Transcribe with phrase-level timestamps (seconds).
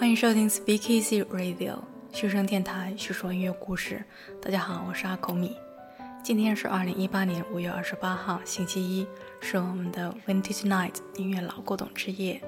[0.00, 1.76] 欢迎收听 Speak Easy Radio
[2.10, 4.02] 学生电台，叙说音乐故事。
[4.40, 5.54] 大家好，我是阿口米。
[6.24, 9.06] 今天是二零一八年五月二十八号，星期一，
[9.42, 12.40] 是我们的 Vintage Night 音乐老古董之夜。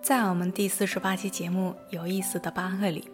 [0.00, 3.06] 在我们第四十八期节目《有意思的巴赫》里，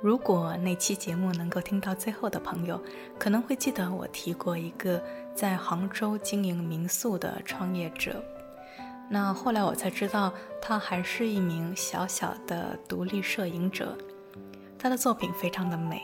[0.00, 2.80] 如果那期节目能够听到最后的朋友，
[3.18, 5.02] 可能会记得我提过一个
[5.34, 8.24] 在杭州经营民宿的创业者。
[9.12, 13.94] 那后来我才知道，他还是一名小小的独立摄影者。
[14.78, 16.00] 他的作品非常的美，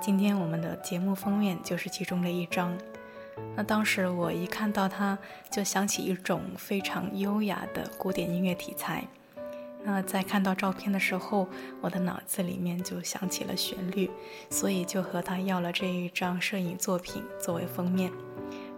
[0.00, 2.74] 今天我们的节目封面就是其中的一张。
[3.54, 5.18] 那当时我一看到他，
[5.50, 9.04] 就想起一种非常优雅的古典音乐题材。
[9.84, 11.46] 那在看到照片的时候，
[11.82, 14.10] 我的脑子里面就想起了旋律，
[14.48, 18.10] 所以就和他要了这一张摄影作品作为封面。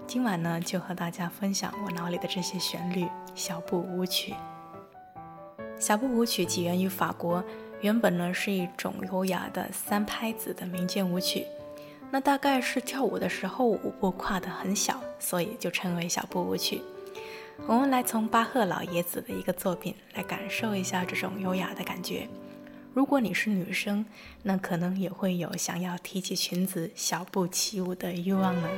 [0.09, 3.07] 今晚呢，就和大家分享我脑里的这些旋律。
[3.35, 4.35] 小步舞曲，
[5.79, 7.45] 小步舞曲起源于法国，
[7.83, 11.45] 原本呢是一种优雅的三拍子的民间舞曲。
[12.11, 16.81] 那大概是跳舞的时候舞步跨得很小，所以就称为小步舞曲。
[17.67, 22.27] 我们来从巴赫老爷子的一个作品来感受一下这种优雅的感觉。
[22.95, 24.07] 如果你是女生，
[24.43, 28.69] 那可能也会有想要提起裙子小步起舞的欲望呢。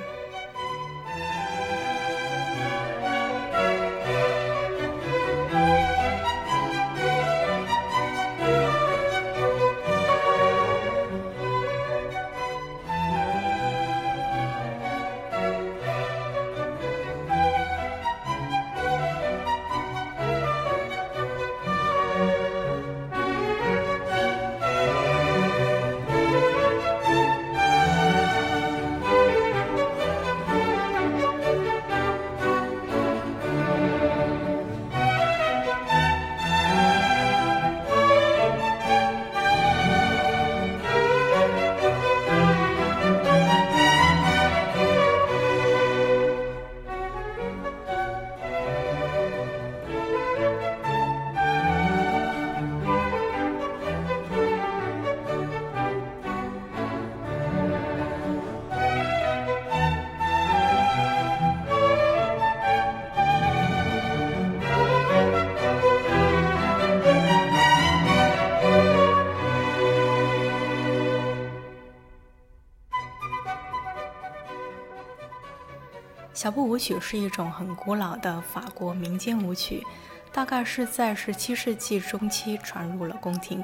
[76.40, 79.86] 小步舞曲是一种很古老的法国民间舞曲，
[80.32, 83.62] 大概是在十七世纪中期传入了宫廷。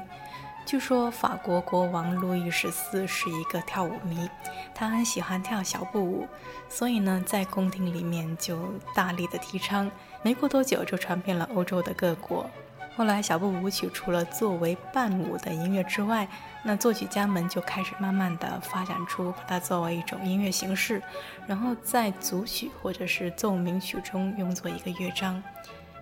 [0.63, 4.29] 据说法国国王路易十四是一个跳舞迷，
[4.75, 6.27] 他很喜欢跳小步舞，
[6.69, 8.59] 所以呢，在宫廷里面就
[8.93, 9.89] 大力的提倡。
[10.21, 12.47] 没过多久，就传遍了欧洲的各国。
[12.97, 16.27] 后来，小步舞曲除了作为伴舞的音乐之外，
[16.63, 20.99] 那作曲家们就开始慢慢的发展出把它作为一种音乐形式，
[21.45, 25.41] 然后在组曲或者是奏鸣曲中用作一个乐章。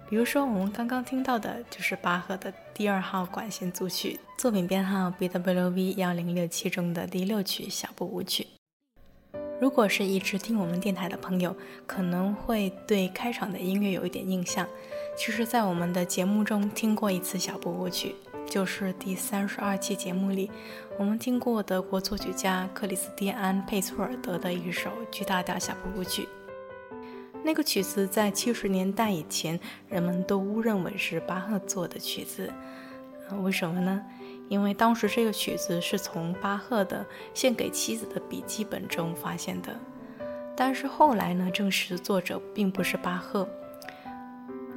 [0.09, 8.47] 比如说，我们刚刚听到的就是巴赫的第二号管弦组曲，作品编号 BWV 幺零六七中的第六曲小步舞曲。
[9.59, 14.66] 如果是一直听我们电台的朋友，可能会对开场的音乐有一点印象。
[15.15, 18.13] 其实，在我们的节目中听过一次小步舞曲，
[18.45, 20.51] 就是第三十二期节目里，
[20.99, 26.27] 我们听过德国作曲家克里斯蒂安·佩措尔德的一首巨大调小步舞曲。
[27.43, 32.51] 那个曲子在七十年代以前，人们都误认为是巴赫做的曲子。
[33.41, 34.03] 为什么呢？
[34.49, 39.73] 因为当时这个曲子是从巴赫的献给妻子的笔记本中发现的。
[40.57, 43.47] 但是后来呢，证实作者并不是巴赫。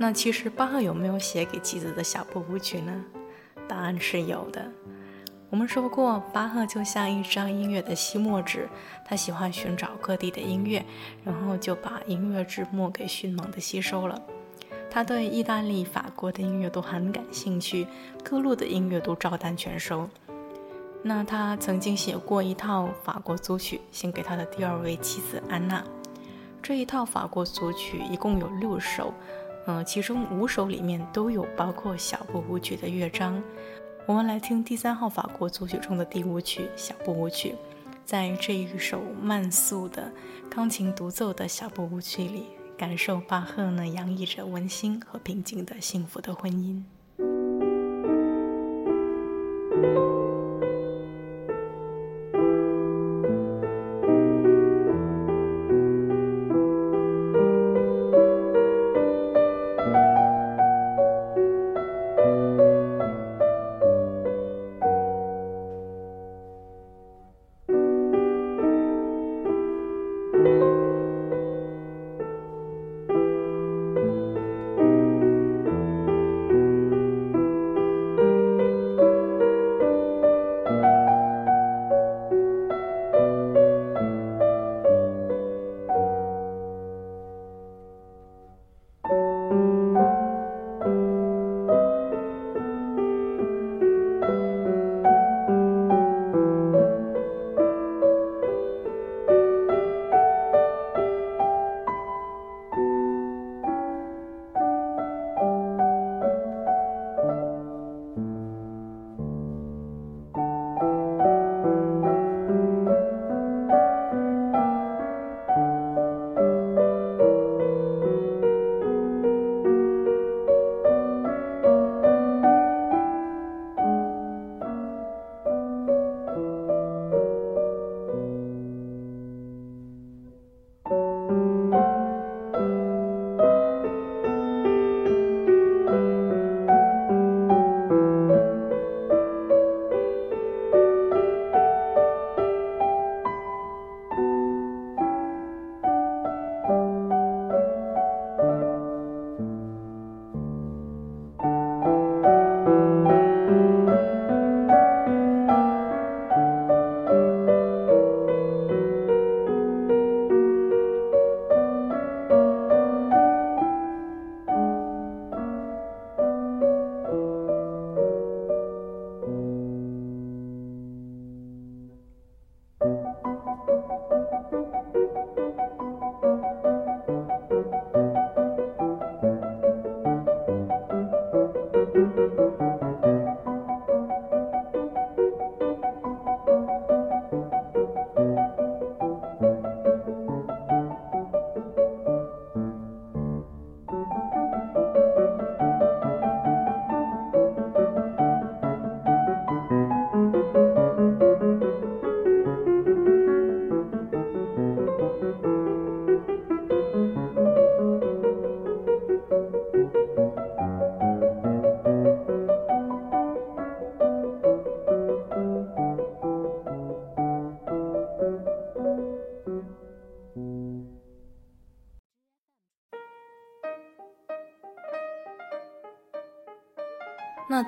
[0.01, 3.05] 那其实巴赫有没有写给妻子的小步舞曲呢？
[3.67, 4.71] 答案是有的。
[5.51, 8.69] 我们说过，巴赫就像一张音乐的吸墨纸，
[9.05, 10.85] 他喜欢寻找各地的音乐，
[11.25, 14.23] 然后就把音乐之墨给迅猛地吸收了。
[14.89, 17.87] 他对意大利、法国的音乐都很感兴趣，
[18.23, 20.09] 各路的音乐都照单全收。
[21.03, 25.83] 那他曾经写过一套法国组曲，献给他的第二位妻子安娜。
[26.63, 29.13] 这一套法国组曲一共有六首。
[29.69, 33.41] 嗯，其中五首里面都有包括小步舞曲的乐章。
[34.07, 37.55] 我们来听第三号法国组曲中的第五曲小步舞曲。
[38.07, 40.11] 在这一首慢速的
[40.49, 42.47] 钢琴独奏的小步舞曲里，
[42.79, 46.83] 感受巴赫呢洋溢着温馨和平静的幸福的婚姻。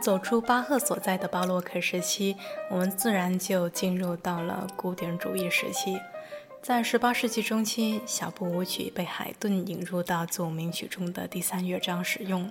[0.00, 2.34] 走出巴赫所在的巴洛克时期，
[2.70, 6.00] 我们自然就进入到了古典主义时期。
[6.62, 12.50] 在18世纪中期，小步舞曲被海顿引入到奏鸣曲中的第三乐章使用。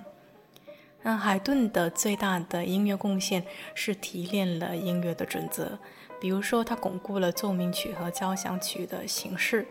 [1.02, 3.42] 那海顿的最大的音乐贡献
[3.74, 5.76] 是提炼了音乐的准则，
[6.20, 9.66] 比如说他巩固了奏鸣曲和交响曲的形式。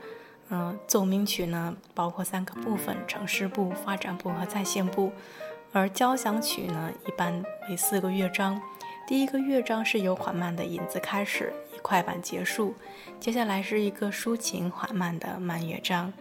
[0.50, 5.14] 嗯，奏鸣曲呢包括三个部分：城市部、发展部和再现部。
[5.72, 8.60] 而交响曲呢，一般为四个乐章。
[9.08, 12.76] 第一个乐章是由缓慢的引子开始，以快板结束。
[13.20, 16.12] 接下来是一个抒情缓慢的慢乐章，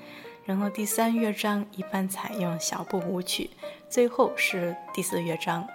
[0.45, 3.51] 然后第三乐章一般采用小步舞曲，
[3.89, 5.63] 最后是第四乐章。《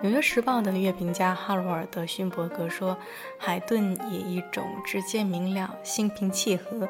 [0.00, 2.96] 纽约时报》的乐评家哈罗尔德勋伯格说
[3.36, 6.88] ：“海顿以一种直接明了、心平气和，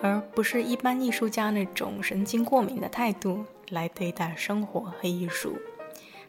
[0.00, 5.58] 而不是一般艺术家那种神经过敏的态度来对待生活和艺术。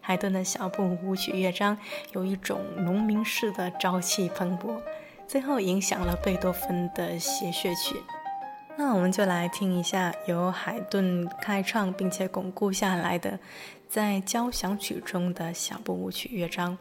[0.02, 1.78] 海顿的小步舞曲乐章
[2.14, 4.82] 有一种农民式的朝气蓬勃，
[5.28, 7.98] 最后影响了贝多芬的协谑曲。
[8.78, 13.40] 那我们就来听一下由海顿开创并且巩固下来的。”
[13.88, 16.78] 在交响曲中的小步舞曲乐章，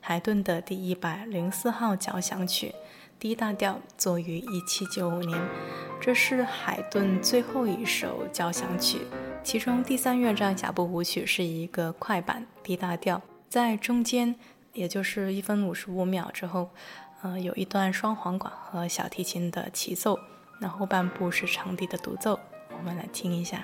[0.00, 2.74] 海顿的第一百零四号交响曲
[3.20, 5.40] ，D 大调，作于一七九五年。
[6.00, 9.02] 这是海顿最后一首交响曲，
[9.44, 14.34] 其中第三乐章小步舞曲是一个快板 D 大调，在中间，
[14.72, 16.70] 也就是一分五十五秒之后，
[17.22, 20.18] 呃，有一段双簧管和小提琴的齐奏，
[20.58, 22.38] 那后半部是长笛的独奏，
[22.76, 23.62] 我们来听一下。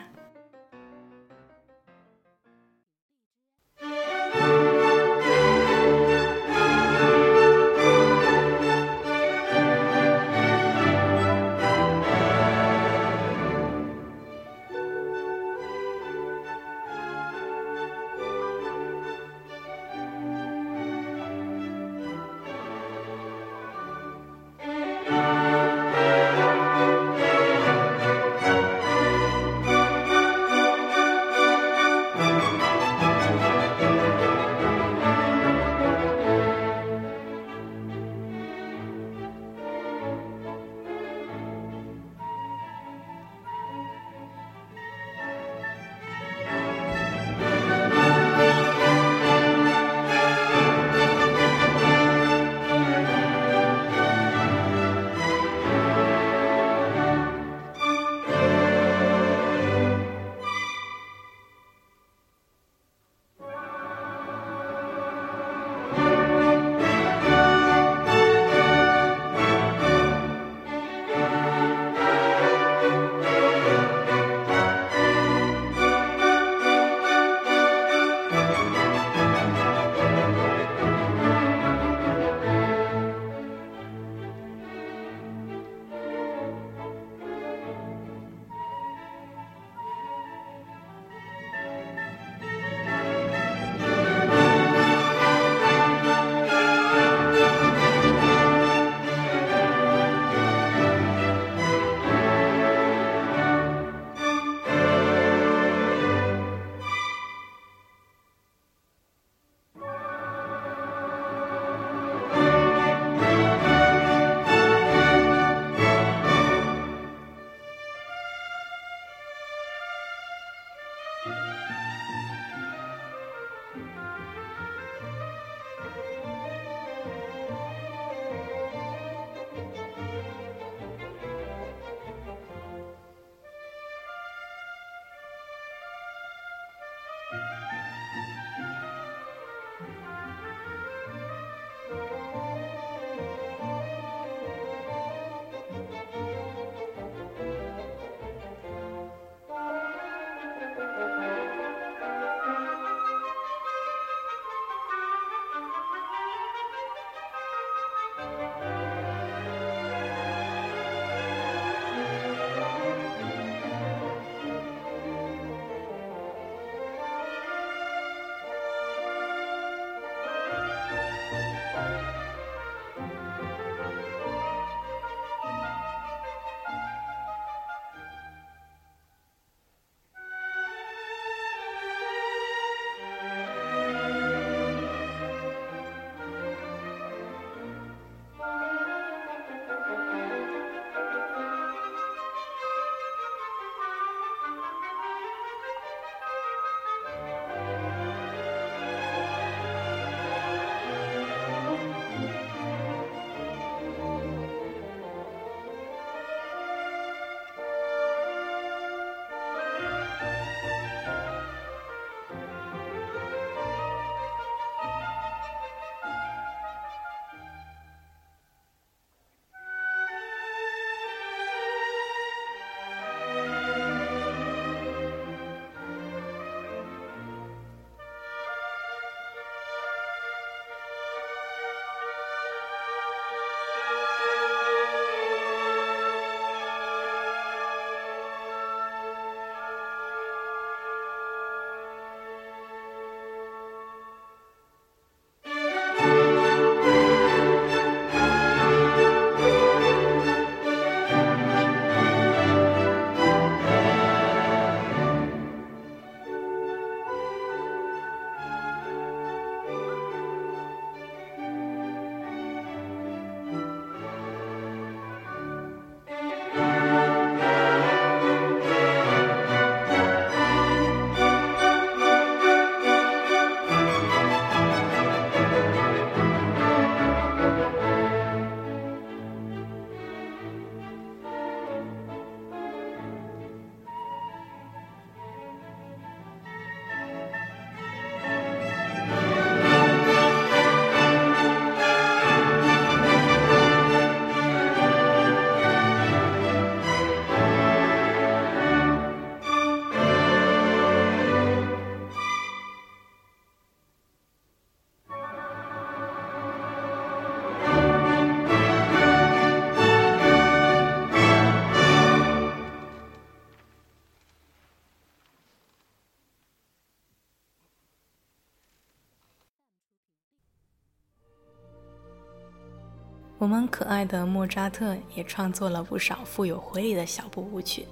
[323.43, 327.85] 我们可爱的莫扎特也创作了不少富有回忆的小步舞曲。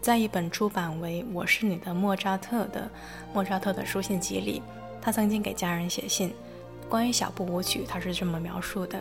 [0.00, 2.90] 在一本出版为《我是你的莫扎特》的
[3.32, 4.60] 莫扎特的书信集里，
[5.00, 6.34] 他曾经给家人写信，
[6.88, 9.00] 关于小步舞曲，他是这么描述的：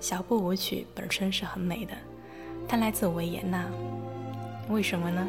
[0.00, 1.92] 小步舞曲本身是很美的，
[2.66, 3.66] 它来自维也纳。
[4.70, 5.28] 为什么呢？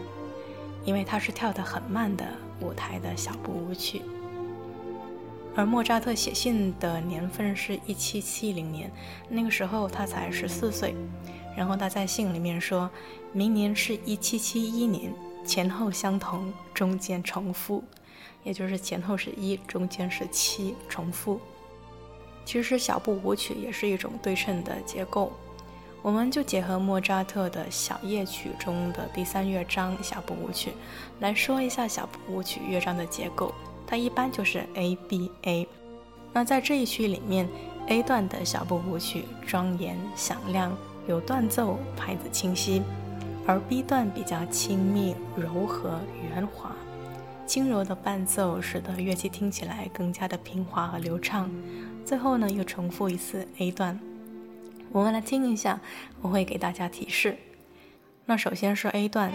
[0.86, 2.26] 因为它是跳得很慢的
[2.62, 4.02] 舞台的小步舞曲。
[5.56, 8.92] 而莫扎特写信的年份是一七七零年，
[9.28, 10.96] 那个时候他才十四岁。
[11.58, 12.90] 然后他在信里面说，
[13.34, 15.14] 明年是一七七一年，
[15.44, 17.84] 前后相同，中间重复，
[18.44, 21.42] 也就是前后是一，中间是七，重复。
[22.46, 25.34] 其实小步舞曲也是一种对称的结构，
[26.02, 30.72] 我们就结合莫扎特的小夜曲中的第三乐章小步舞曲
[31.20, 33.54] 来说一下小步舞曲乐章的结构，
[33.90, 35.68] 它一般就是 A B A。
[36.32, 37.50] 那在这一区里面
[37.88, 40.78] ，A 段的小步舞曲庄严响亮。
[41.08, 42.84] 有断奏，拍子清晰，
[43.48, 46.72] 而 B 段比较亲密、柔和、圆滑，
[47.48, 51.50] 轻柔的伴奏使得乐器听起来更加的平滑和流畅。
[52.06, 54.00] 最后呢，又重复一次 A 段，
[54.92, 55.82] 我们来听一下，
[56.22, 57.36] 我会给大家提示。
[58.26, 59.32] 那首先是 A 段。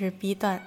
[0.00, 0.62] 是 B 段。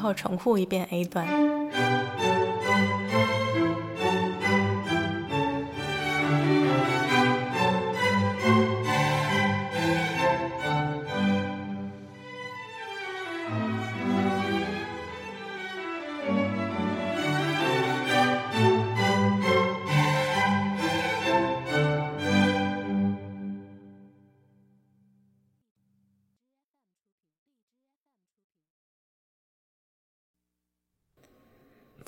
[0.00, 1.59] 后重复一遍 A 段。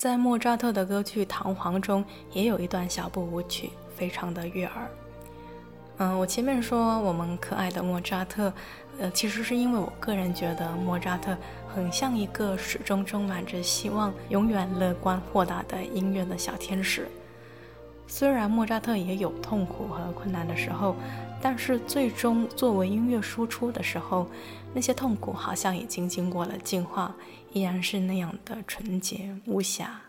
[0.03, 4.91] 在莫扎特的歌剧《唐璜》中，也有一段小步舞曲，非常的悦耳。
[5.95, 8.51] 嗯，我前面说我们可爱的莫扎特，
[8.99, 11.37] 呃，其实是因为我个人觉得莫扎特
[11.73, 17.07] 很像一个始终充满着希望、永远乐观豁达的音乐的小天使。
[18.07, 20.95] 虽然莫扎特也有痛苦和困难的时候，
[21.41, 24.27] 但是最终作为音乐输出的时候，
[24.73, 27.15] 那些痛苦好像已经经过了净化，
[27.51, 29.99] 依然是那样的纯洁无瑕。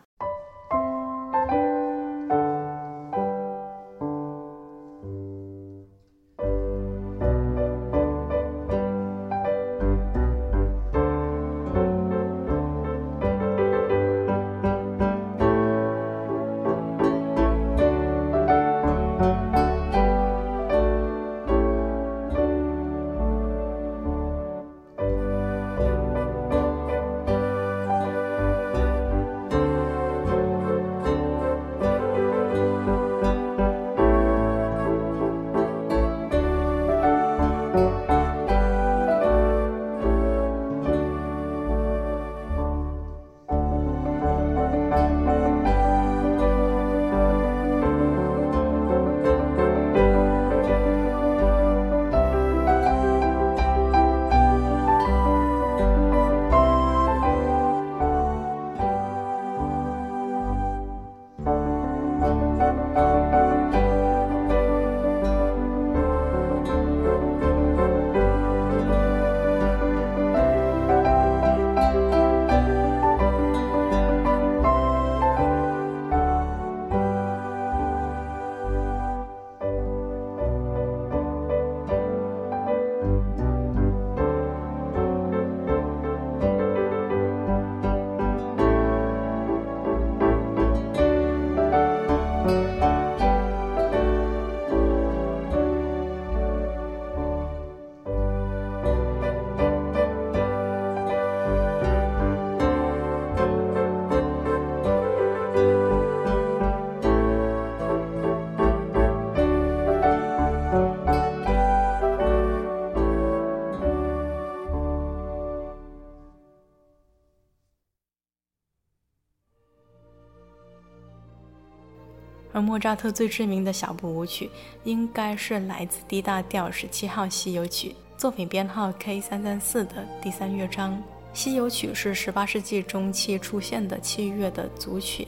[122.55, 124.49] 而莫扎特最知名的小步舞曲，
[124.85, 131.03] 应该是来自 D 大调十七号西游曲，作品编号 K 三三四的第三乐章。
[131.33, 135.27] 西游曲是十八世纪中期出现的器乐的组曲，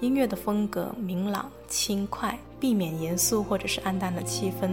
[0.00, 4.70] 音乐的风格明朗轻快，避免严肃或者是暗淡的气氛。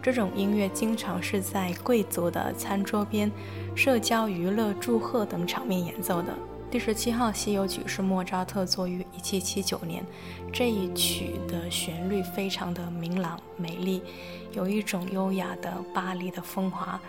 [0.00, 3.28] 这种音乐经常是在贵族的餐桌边、
[3.74, 6.32] 社交娱乐、祝贺等场面演奏的。
[6.74, 10.04] 第十七号西游曲是莫扎特作于一七七九年。
[10.52, 14.02] 这一曲的旋律非常的明朗美丽，
[14.50, 17.00] 有一种优雅的巴黎的风华，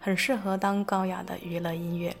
[0.00, 2.12] 很适合当高雅的娱乐音乐。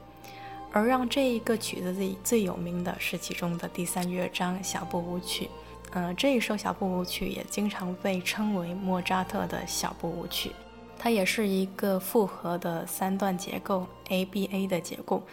[0.70, 5.50] 而让这一个曲子最最有名的是其中的第三乐章小步舞曲。
[5.90, 10.52] 嗯，这一首小步舞曲也经常被称为莫扎特的小步舞曲。
[11.02, 15.26] 它也是一个复合的三段结构 ABA 的结构。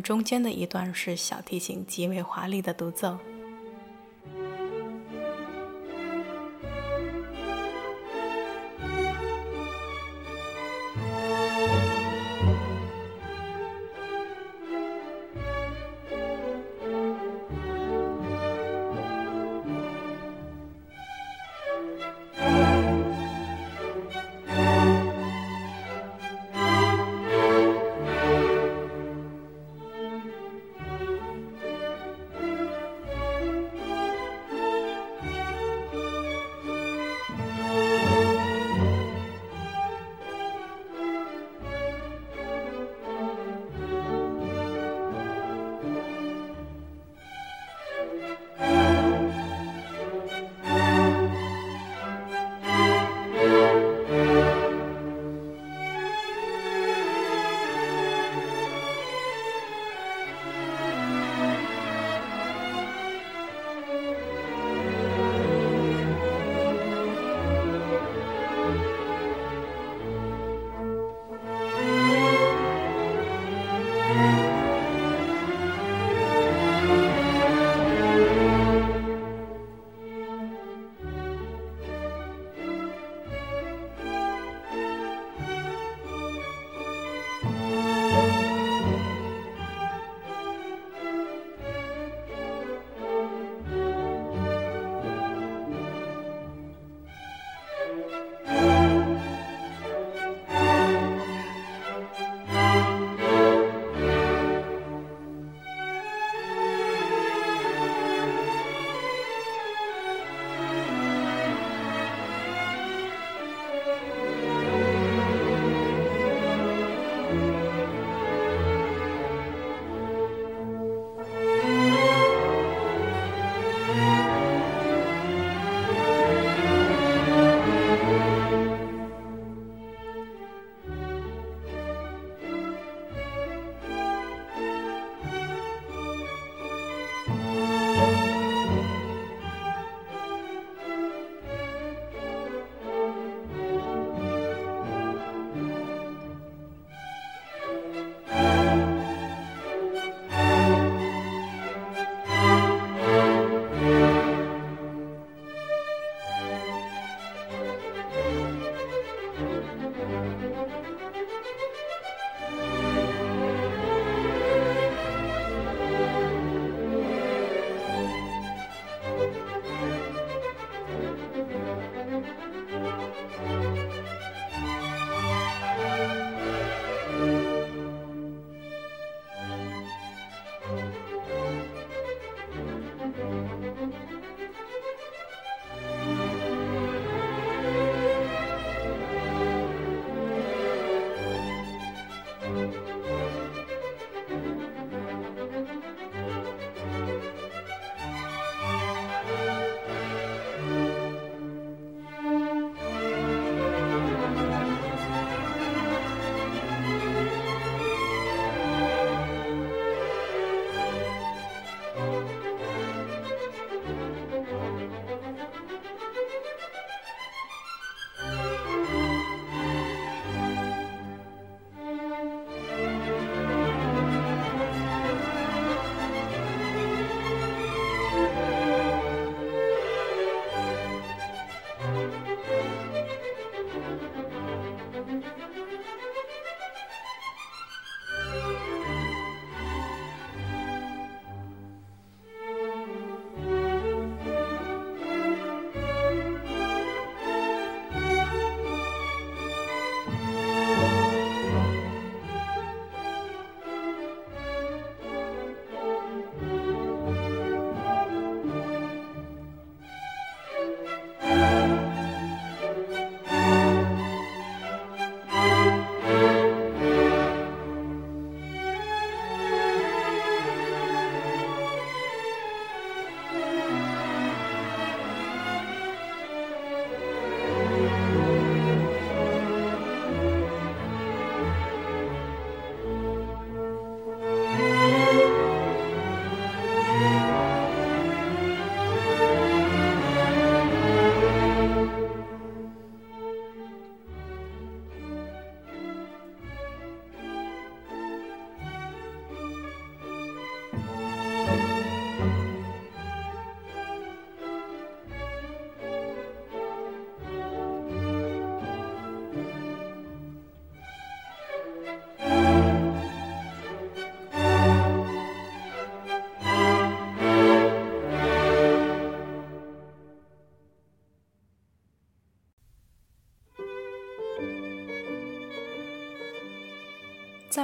[0.00, 3.18] 中间的一段是小提琴极为华丽的独奏。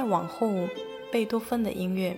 [0.03, 0.51] 往后，
[1.11, 2.15] 贝多芬的音乐，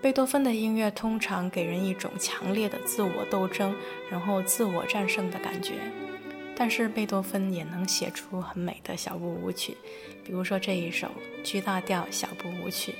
[0.00, 3.74] 贝多芬的音乐通常给人一种强烈的自我斗争，
[4.10, 5.74] 然后自我战胜的感觉。
[6.56, 9.76] 但是贝多芬也能写出很美的小步舞曲，
[10.24, 11.08] 比如说这一首
[11.42, 12.94] G 大调小步舞曲。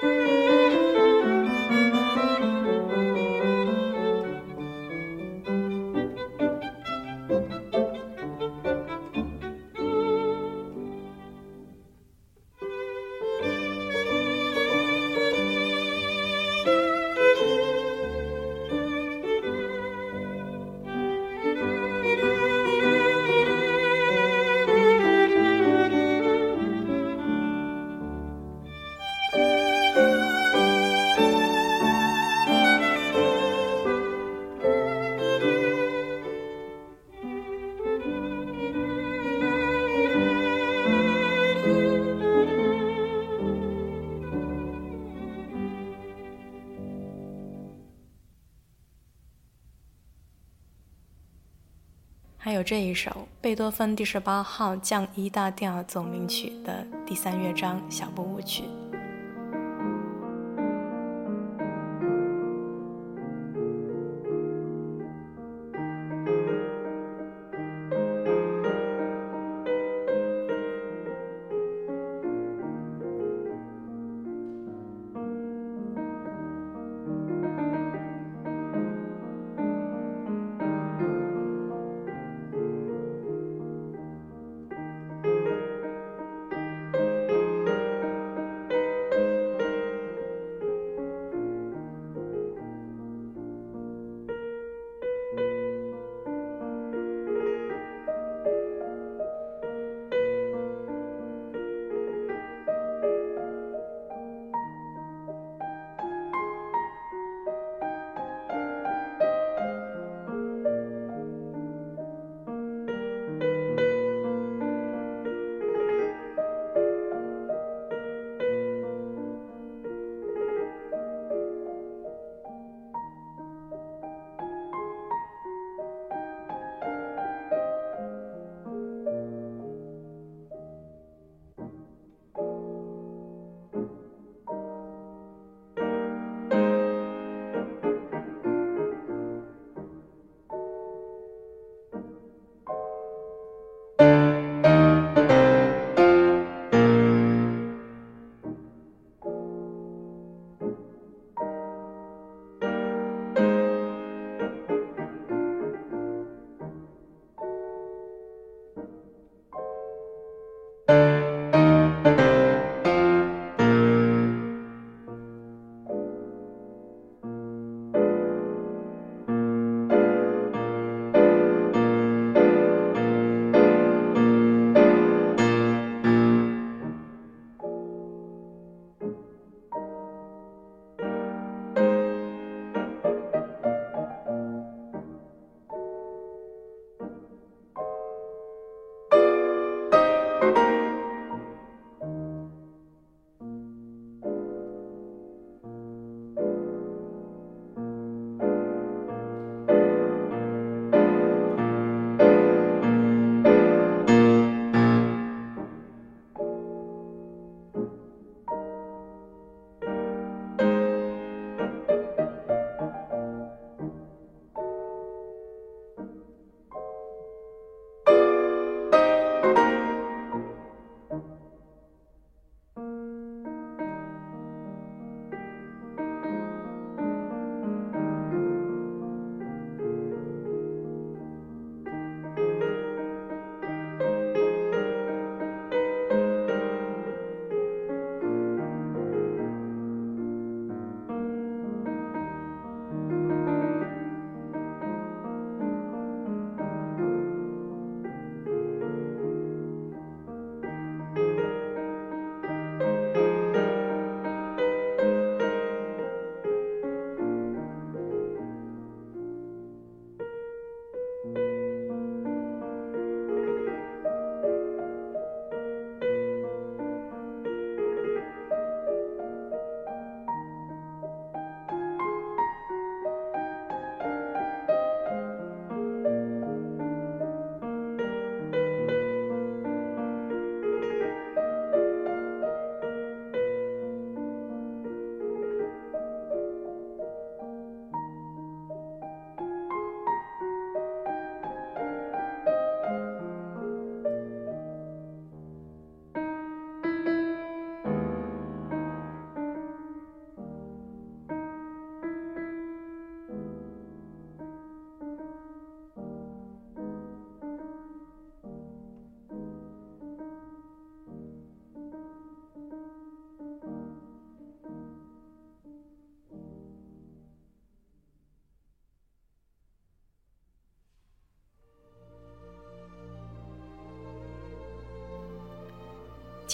[0.00, 0.33] 还有
[52.64, 58.64] 这一首贝多芬第十八号降 E 大调奏鸣曲的第三乐章小步舞曲。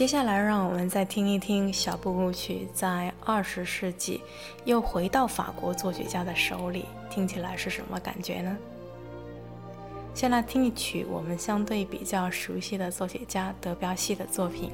[0.00, 4.22] 接下来，让我们再听一听小步舞曲在二十世纪
[4.64, 8.56] 又回到法国作曲家的手里，听起来是什么感觉呢？
[10.14, 14.70] 先来听一曲我们相对比较熟悉的作曲家德彪西的作品。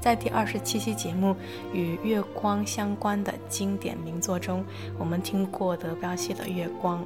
[0.00, 1.34] 在第二十七期节目
[1.72, 4.64] 与月光相关的经典名作中，
[4.96, 7.02] 我们听过德彪西的《月光》。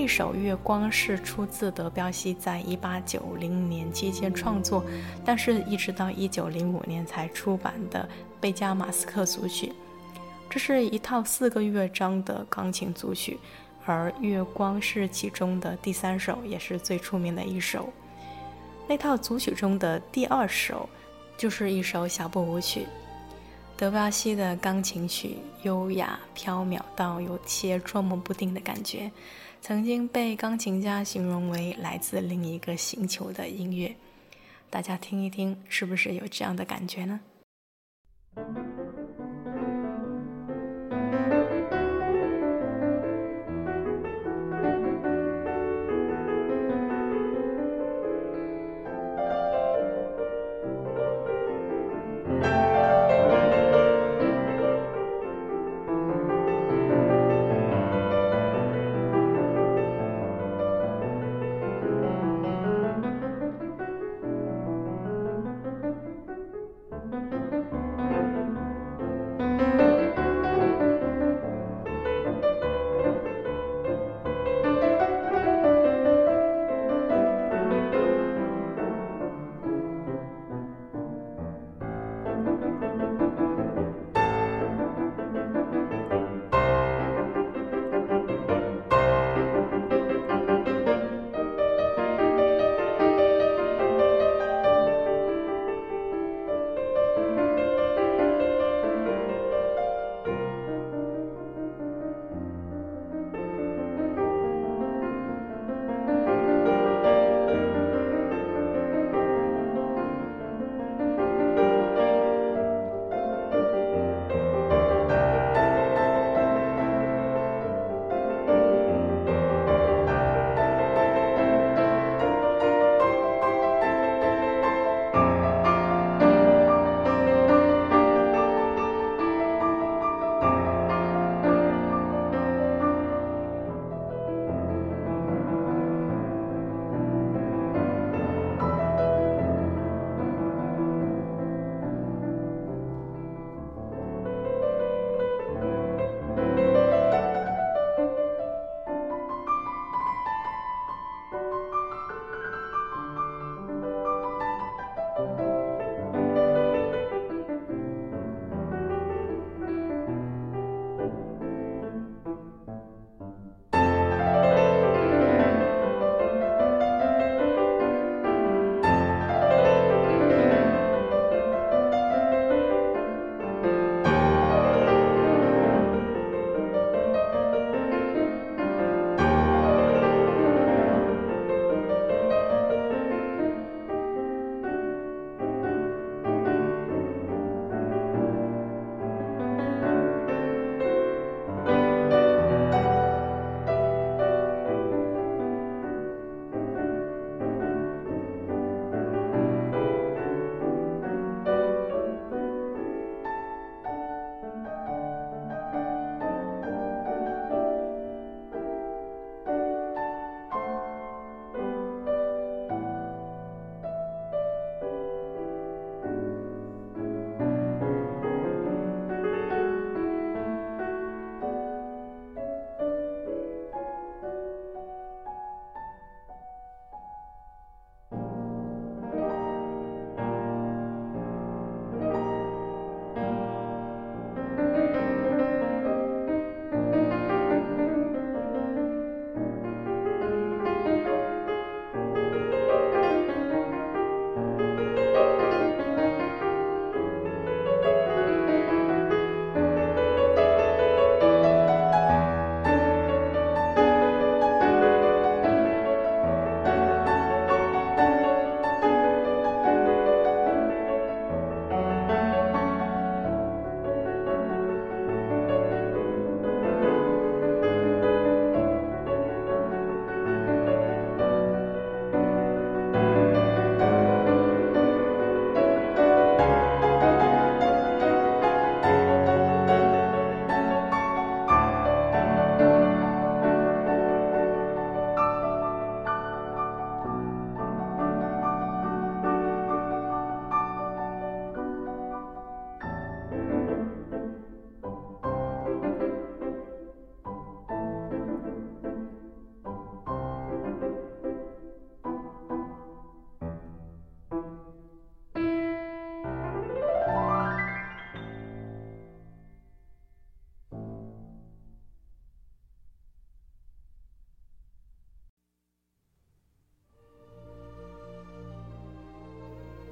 [0.00, 4.84] 那首《月光》是出自德彪西在一八九零年期间创作，
[5.24, 8.08] 但是一直到一九零五年才出版的
[8.40, 9.66] 《贝加马斯克组曲》。
[10.48, 13.40] 这是一套四个乐章的钢琴组曲，
[13.84, 17.92] 而《月光》是其中的第三首，也是最出名的一首。
[18.86, 20.88] 那套组曲中的第二首。
[21.36, 22.84] 就是一首小步舞曲，
[23.76, 29.08] 德彪西的钢琴曲，优雅飘渺到有些捉摸不定的感觉，
[29.60, 33.94] 曾经被钢琴家形容为来自另一个星球的音乐。
[34.70, 37.20] 大家听一听，是不是有这样的感觉呢？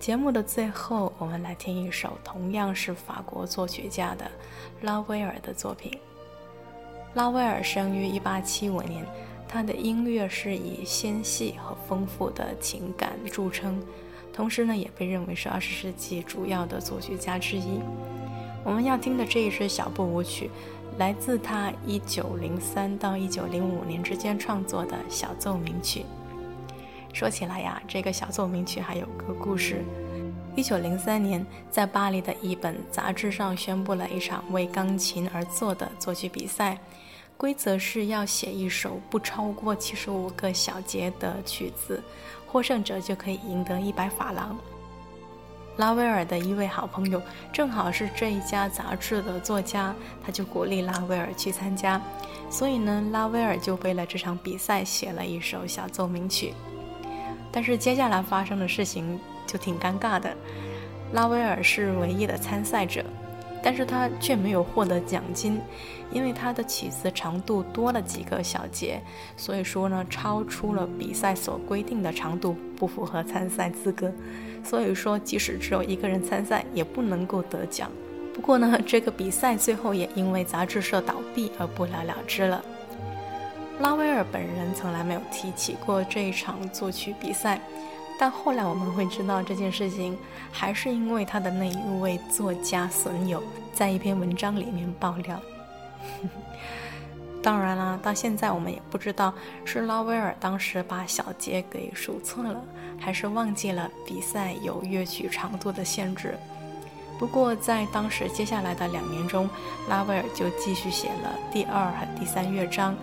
[0.07, 4.31] 节目的最后，我们来听一首同样是法国作曲家的
[4.83, 5.99] 拉威尔的作品。
[7.15, 9.05] 拉威尔生于1875年，
[9.49, 13.83] 他的音乐是以纤细和丰富的情感著称，
[14.33, 17.81] 同时呢，也被认为是20世纪主要的作曲家之一。
[18.63, 20.49] 我们要听的这一支小步舞曲，
[20.99, 26.07] 来自他1903到1905年之间创作的小奏鸣曲。
[27.13, 29.85] 说起来呀，这个小奏鸣曲还有个故事。
[30.55, 36.79] 一九零三年，在巴黎的一本杂志上宣布了一场为钢琴而做的作曲比赛，
[37.37, 42.03] 规则是要写一首不超过七十五个小节的曲子，
[42.47, 44.57] 获胜者就可以赢得一百法郎。
[45.77, 47.21] 拉威尔的一位好朋友
[47.53, 52.01] 正好是这一家杂志的作家，他就鼓励拉威尔去参加，
[52.49, 56.55] 所以呢，拉威尔就为了这场比赛写了一首小奏鸣曲。
[57.57, 60.37] 但是接下来发生的事情就挺尴尬的，
[61.15, 63.03] 拉威尔是唯一的参赛者，
[63.63, 65.59] 但是他却没有获得奖金，
[66.13, 69.01] 因为他的曲子长度多了几个小节，
[69.39, 74.13] 所以说呢，超出了比赛所规定的长度，不符合参赛资格，
[74.63, 77.91] 所以说即使只有一个人参赛，也不能够得奖。
[78.35, 82.63] 不过呢，这个比赛最后也因为杂志社倒闭而不了了之了。
[83.79, 87.61] 拉威尔本人从来没有提起过这一场作曲比赛，
[88.19, 90.17] 但后来我们会知道这件事情
[90.51, 93.43] 还是因为他的那一位作家损友
[93.75, 95.39] 在一篇文章里面爆料。
[97.43, 99.33] 当然啦，到现在我们也不知道
[99.65, 102.61] 是拉威尔当时把小节给数错了，
[102.99, 106.35] 还是忘记了比赛有乐曲长度的限制。
[107.19, 109.49] 不过在当时接下来的两年中，
[109.89, 112.95] 拉威尔就继续写了第二和第三乐章。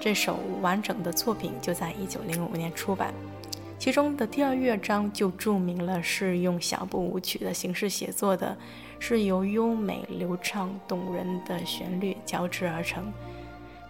[0.00, 3.12] 这首完整的作品就在一九零五年出版，
[3.78, 8.56] 其中的第二乐章就注明了是用小步舞曲的形式写作的，
[8.98, 13.12] 是由优美、流畅、动人的旋律交织而成。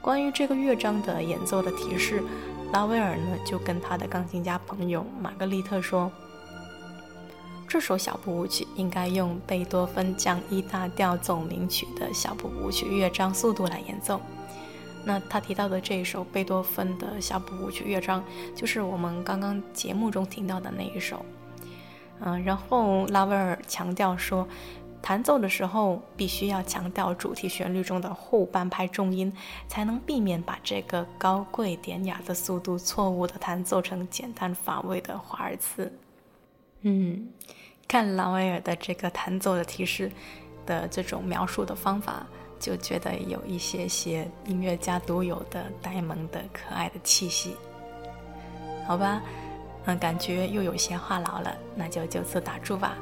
[0.02, 2.20] 关于这个乐章的演奏的提示，
[2.72, 6.10] 拉威尔呢就跟他的钢琴家朋友玛格丽特说
[7.68, 14.20] ：“这首小步舞曲应该用贝多芬降 E 大调奏鸣曲的小步舞曲乐章速度来演奏。”
[15.04, 18.22] 那他提到的这一首贝多芬的小步舞曲乐章，
[18.54, 21.24] 就是我们刚刚节目中听到的那一首。
[22.20, 24.46] 嗯，然后拉威尔强调说，
[25.00, 29.32] 弹奏的时候必须要强调主题旋律中的后半拍重音，
[29.66, 35.90] 才能避免把这个高贵典雅的速度错误的弹奏成简单乏味的华尔兹。
[36.82, 37.28] 嗯，
[37.88, 40.12] 看拉威尔的这个弹奏的提示
[40.66, 42.26] 的这种描述的方法。
[42.60, 47.56] 就觉得有一些些音乐家独有的呆萌的可爱的气息，
[48.86, 49.22] 好吧，
[49.86, 52.96] 嗯，感觉又有些话痨了，那就就此打住吧。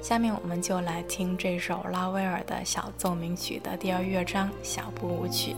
[0.00, 5.56] 下面我们就来听这首拉威尔的小奏鸣曲的第二乐章小步舞曲。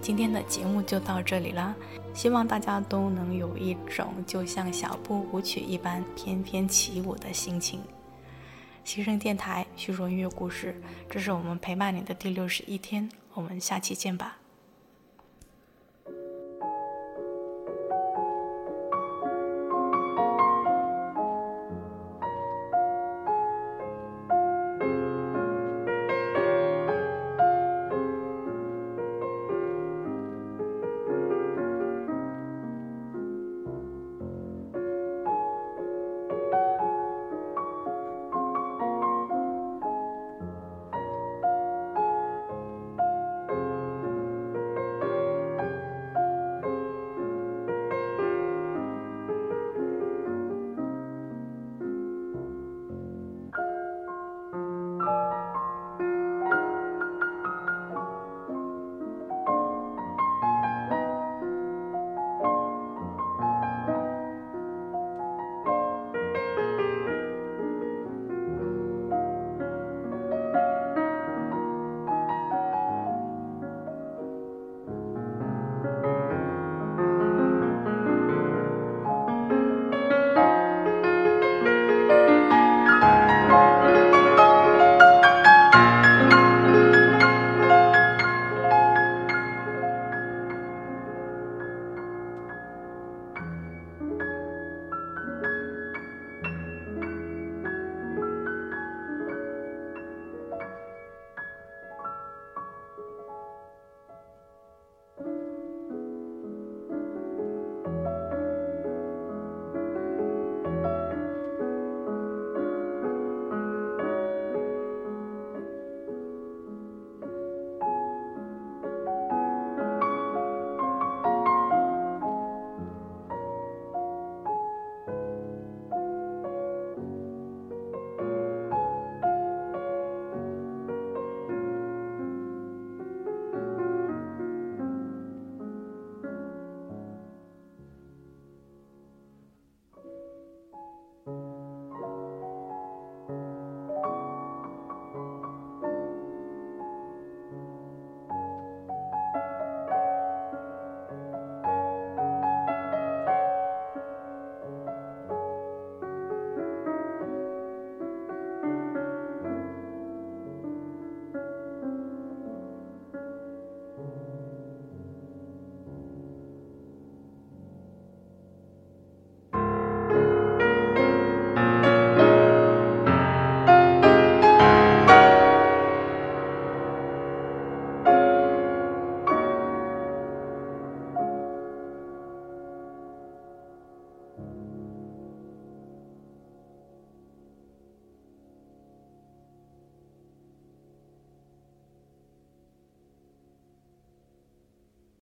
[0.00, 1.74] 今天的节目就到这里了，
[2.12, 7.80] 希望大家都能有一种就像小步舞曲一般翩翩起舞的心情。
[8.84, 14.41] 新生电台，叙说音乐故事，这是我们陪伴你的第六十一天，我们下期见吧。